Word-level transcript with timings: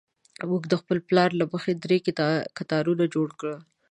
موږ 0.49 0.63
د 0.67 0.73
خپل 0.81 0.97
پلان 1.07 1.31
له 1.37 1.45
مخې 1.51 1.71
درې 1.83 1.97
کتارونه 2.57 3.03
جوړ 3.13 3.27
کړل. 3.39 3.59